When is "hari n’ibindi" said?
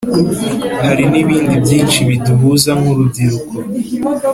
0.85-1.55